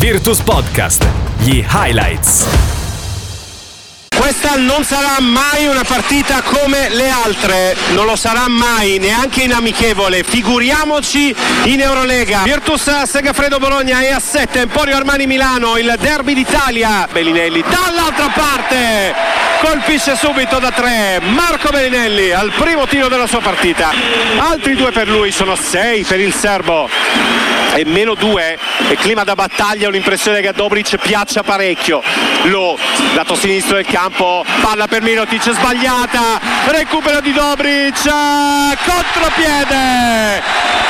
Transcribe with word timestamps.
Virtus 0.00 0.40
Podcast, 0.40 1.06
gli 1.40 1.62
highlights. 1.70 2.46
Questa 4.16 4.56
non 4.56 4.82
sarà 4.82 5.20
mai 5.20 5.66
una 5.66 5.84
partita 5.86 6.40
come 6.40 6.88
le 6.88 7.10
altre, 7.10 7.76
non 7.92 8.06
lo 8.06 8.16
sarà 8.16 8.48
mai 8.48 8.96
neanche 8.96 9.42
in 9.42 9.52
amichevole, 9.52 10.22
figuriamoci 10.22 11.36
in 11.64 11.80
Eurolega. 11.82 12.40
Virtus 12.44 13.02
Segafredo 13.02 13.58
Bologna 13.58 14.00
è 14.00 14.08
a 14.08 14.20
7, 14.20 14.60
Emporio 14.60 14.96
Armani 14.96 15.26
Milano, 15.26 15.76
il 15.76 15.94
derby 16.00 16.32
d'Italia. 16.32 17.06
Bellinelli 17.12 17.60
dall'altra 17.60 18.28
parte 18.28 19.39
colpisce 19.80 20.14
subito 20.14 20.58
da 20.58 20.70
3 20.70 21.20
Marco 21.20 21.70
Bellinelli 21.70 22.32
al 22.32 22.52
primo 22.52 22.86
tiro 22.86 23.08
della 23.08 23.26
sua 23.26 23.40
partita. 23.40 23.90
Altri 24.36 24.74
due 24.74 24.90
per 24.90 25.08
lui, 25.08 25.30
sono 25.30 25.56
6 25.56 26.04
per 26.04 26.20
il 26.20 26.34
serbo 26.34 26.86
e 27.74 27.84
meno 27.86 28.14
2 28.14 28.58
e 28.90 28.96
clima 28.96 29.24
da 29.24 29.34
battaglia, 29.34 29.86
ho 29.88 29.90
l'impressione 29.90 30.42
che 30.42 30.48
a 30.48 30.52
Dobric 30.52 30.98
piaccia 30.98 31.42
parecchio. 31.42 32.02
Lo, 32.44 32.78
lato 33.14 33.34
sinistro 33.34 33.76
del 33.76 33.86
campo, 33.86 34.44
palla 34.62 34.86
per 34.86 35.02
Mirotic 35.02 35.50
sbagliata, 35.50 36.40
recupero 36.66 37.20
di 37.20 37.32
Dobric, 37.32 38.02
contropiede 38.84 40.42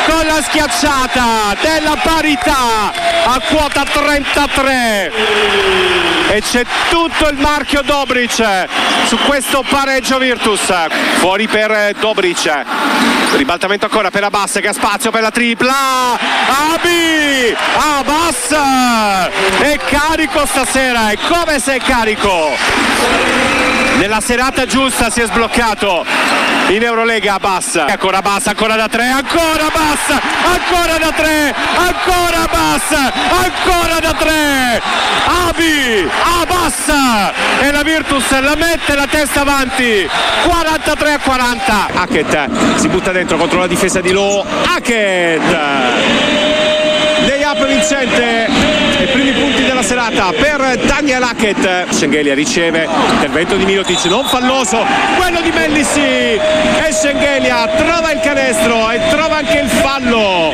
con 0.07 0.27
la 0.27 0.41
schiacciata 0.43 1.57
della 1.61 1.97
parità 2.03 2.93
a 3.25 3.41
quota 3.49 3.83
33 3.85 5.13
e 6.29 6.41
c'è 6.41 6.65
tutto 6.89 7.29
il 7.29 7.37
marchio 7.39 7.83
Dobric 7.83 8.67
su 9.07 9.17
questo 9.27 9.65
pareggio 9.69 10.19
Virtus 10.19 10.73
fuori 11.19 11.49
per 11.49 11.95
Dobric 11.99 12.65
ribaltamento 13.37 13.87
ancora 13.87 14.11
per 14.11 14.25
Abbas 14.25 14.59
che 14.61 14.69
ha 14.69 14.73
spazio 14.73 15.11
per 15.11 15.23
la 15.23 15.31
tripla. 15.31 15.75
Abi! 16.73 17.57
Abbas! 17.99 19.29
È 19.61 19.79
carico 19.79 20.47
stasera 20.47 21.11
e 21.11 21.19
come 21.29 21.59
sei 21.59 21.81
carico. 21.81 22.51
Nella 23.99 24.21
serata 24.21 24.65
giusta 24.65 25.11
si 25.11 25.21
è 25.21 25.27
sbloccato 25.27 26.07
in 26.69 26.83
Eurolega 26.83 27.35
Abbas. 27.35 27.77
Ancora 27.77 28.19
Abbas 28.19 28.47
ancora 28.47 28.75
da 28.75 28.89
tre 28.89 29.07
ancora 29.07 29.67
Abbas 29.67 30.21
ancora 30.45 30.97
da 30.99 31.13
tre 31.13 31.55
ancora 31.77 32.43
Abbas 32.45 32.91
ancora 32.91 34.01
da 34.01 34.15
tre. 34.15 34.83
Abi! 35.49 36.09
Abbas! 36.41 36.89
E 37.61 37.71
la 37.71 37.83
Virtus 37.83 38.41
la 38.41 38.55
mette 38.57 38.95
la 38.95 39.07
testa 39.07 39.43
avanti. 39.43 40.09
43 40.45 41.13
a 41.13 41.19
40 41.19 41.87
Hackett 41.95 42.77
si 42.77 42.89
butta 42.89 43.13
dentro 43.13 43.20
contro 43.27 43.59
la 43.59 43.67
difesa 43.67 44.01
di 44.01 44.13
Lowe. 44.13 44.45
Hackett! 44.65 45.41
Lay 47.27 47.43
up 47.45 47.67
vincente. 47.67 48.49
I 49.03 49.07
primi 49.13 49.33
punti 49.33 49.65
della 49.65 49.83
serata 49.83 50.31
per 50.31 50.79
Daniel 50.85 51.23
Hackett. 51.23 51.91
Schengelia 51.91 52.35
riceve 52.35 52.89
intervento 53.13 53.57
di 53.57 53.65
Milotic 53.65 54.05
non 54.07 54.25
falloso 54.25 54.85
quello 55.17 55.41
di 55.43 55.51
Mellissi. 55.51 56.01
E 56.01 56.93
Schengelia 56.93 57.67
trova 57.77 58.11
il 58.13 58.21
canestro 58.21 58.91
e 58.91 59.01
trova 59.11 59.37
anche 59.37 59.59
il 59.59 59.69
fallo 59.69 60.53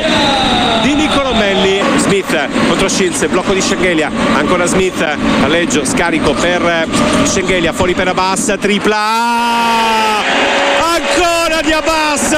di 0.81 0.93
Nicolo 0.93 1.33
Melli. 1.33 1.81
Smith 1.97 2.47
contro 2.67 2.89
Shields 2.89 3.25
blocco 3.27 3.53
di 3.53 3.61
Schengelia. 3.61 4.11
Ancora 4.35 4.65
Smith 4.65 5.05
palleggio 5.39 5.85
scarico 5.85 6.33
per 6.33 6.85
Schengelia 7.23 7.71
fuori 7.71 7.93
per 7.93 8.09
Abbas 8.09 8.55
tripla 8.59 10.66
ancora 10.97 11.61
di 11.61 11.71
Abbas 11.71 12.35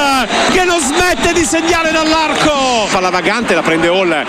che 0.52 0.64
non 0.64 0.80
smette 0.80 1.34
di 1.34 1.46
segnare 1.46 1.92
dall'arco. 1.92 2.88
Palla 2.92 3.10
vagante 3.10 3.54
la 3.56 3.62
prende 3.62 3.88
Hall. 3.88 4.26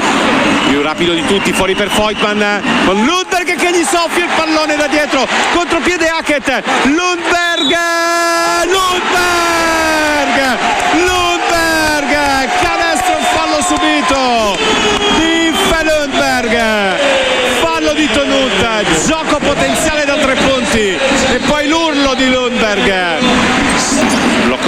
Più 0.69 0.83
rapido 0.83 1.13
di 1.13 1.25
tutti 1.27 1.53
fuori 1.53 1.75
per 1.75 1.89
Voigtman 1.89 2.63
con 2.87 3.05
Lundberg 3.05 3.57
che 3.57 3.71
gli 3.71 3.85
soffia 3.85 4.25
il 4.25 4.31
pallone 4.37 4.77
da 4.77 4.87
dietro 4.87 5.27
contropiede 5.53 6.09
Hackett. 6.09 6.63
Lundberg 6.85 7.41
Lundberg 7.61 8.90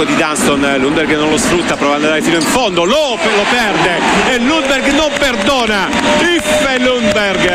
blocco 0.03 0.05
di 0.05 0.15
Dunston 0.15 0.75
Lundberg 0.79 1.15
non 1.15 1.29
lo 1.29 1.37
sfrutta 1.37 1.75
prova 1.75 1.95
ad 1.95 2.03
andare 2.03 2.21
fino 2.21 2.35
in 2.35 2.41
fondo 2.41 2.83
lo, 2.83 3.11
lo 3.11 3.45
perde 3.49 3.99
e 4.31 4.37
Lundberg 4.39 4.91
non 4.91 5.11
perdona 5.17 5.87
Iffe 6.19 6.79
Lundberg. 6.79 7.51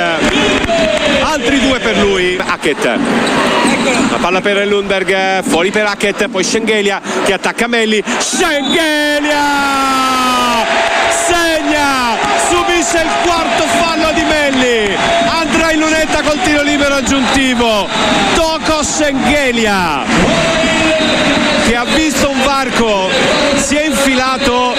Altri 1.23 1.61
due 1.61 1.79
per 1.79 1.99
lui. 1.99 2.39
Hackett. 2.45 2.85
La 2.85 4.19
palla 4.21 4.41
per 4.41 4.67
Lundberg 4.67 5.43
fuori 5.43 5.71
per 5.71 5.87
Hackett 5.87 6.29
poi 6.29 6.45
Schengelia 6.45 7.01
che 7.25 7.33
attacca 7.33 7.67
Melli. 7.67 8.03
Schengelia! 8.19 9.37
Segna! 11.11 12.17
Subisce 12.49 13.03
il 13.03 13.11
quarto 13.23 13.65
fallo 13.65 14.11
di 14.13 14.23
Melli 14.23 14.97
lunetta 16.19 16.23
col 16.23 16.41
tiro 16.43 16.63
libero 16.63 16.95
aggiuntivo. 16.95 17.89
Toko 18.35 18.83
Schengelia 18.83 20.03
che 21.67 21.77
ha 21.77 21.85
visto 21.85 22.31
un 22.31 22.43
varco 22.45 23.11
si 23.57 23.77
è 23.77 23.85
infilato 23.85 24.73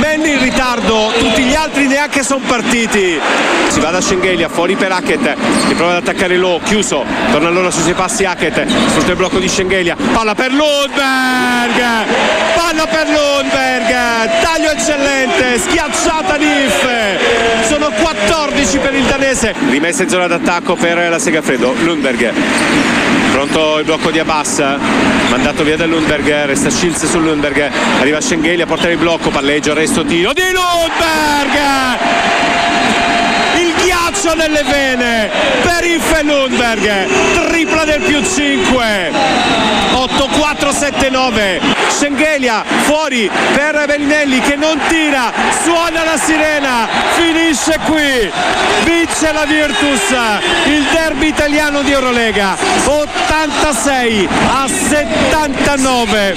Melli 0.00 0.32
in 0.32 0.40
ritardo 0.40 1.12
tutti 1.16 1.42
gli 1.42 1.54
altri 1.54 1.86
neanche 1.86 2.24
sono 2.24 2.42
partiti. 2.44 3.20
Si 3.68 3.80
va 3.80 3.90
da 3.90 4.00
Schengelia 4.00 4.48
fuori 4.48 4.74
per 4.74 4.90
Hackett 4.90 5.36
che 5.68 5.74
prova 5.74 5.96
ad 5.96 6.08
attaccare 6.08 6.36
Lowe 6.36 6.60
chiuso 6.64 7.04
torna 7.30 7.48
allora 7.48 7.70
sui 7.70 7.82
suoi 7.82 7.94
passi 7.94 8.24
Hackett 8.24 8.66
sfrutta 8.66 9.10
il 9.10 9.16
blocco 9.16 9.38
di 9.38 9.48
Schengelia 9.48 9.96
palla 10.12 10.34
per 10.34 10.52
Lundberg 10.52 11.82
palla 12.54 12.86
per 12.86 13.06
Lundberg 13.08 14.40
eccellente 14.74 15.58
schiacciata 15.58 16.36
di 16.36 16.44
Iffe 16.44 17.64
sono 17.66 17.90
14 17.90 18.78
per 18.78 18.94
il 18.94 19.04
danese. 19.04 19.54
Rimessa 19.70 20.02
in 20.02 20.08
zona 20.08 20.26
d'attacco 20.26 20.74
per 20.74 21.08
la 21.08 21.18
Segafredo 21.18 21.74
Lundberg. 21.82 22.32
Pronto 23.32 23.78
il 23.78 23.84
blocco 23.84 24.10
di 24.10 24.18
Abbas? 24.18 24.62
Mandato 25.30 25.62
via 25.64 25.76
da 25.76 25.86
Lundberg 25.86 26.44
resta 26.46 26.70
Schilz 26.70 27.06
su 27.06 27.20
Lundberg. 27.20 27.70
Arriva 28.00 28.20
Schengelia 28.20 28.64
a 28.64 28.66
portare 28.66 28.92
il 28.92 28.98
blocco 28.98 29.30
palleggio 29.30 29.74
resto 29.74 30.04
tiro 30.04 30.32
di 30.32 30.42
Lundberg 30.52 31.62
il 34.06 34.10
ghiaccio 34.10 34.34
nelle 34.34 34.62
vene 34.64 35.30
per 35.62 35.82
Iffe 35.84 36.22
Lundberg 36.22 37.06
tripla 37.48 37.84
del 37.84 38.02
più 38.02 38.22
5 38.22 39.12
8-4-7-9 39.92 41.84
Schengelia 41.88 42.64
fuori 42.82 43.30
per 43.54 43.84
Bellinelli 43.86 44.40
che 44.40 44.56
non 44.56 44.78
tira. 44.88 45.32
Suona 45.62 46.04
la 46.04 46.16
sirena. 46.16 46.88
Finisce 47.14 47.78
qui. 47.86 48.30
Vince 48.84 49.32
la 49.32 49.44
Virtus. 49.44 50.10
Il 50.66 50.84
derby 50.92 51.28
italiano 51.28 51.82
di 51.82 51.92
Eurolega. 51.92 52.56
86 52.84 54.28
a 54.48 54.66
79 54.66 56.34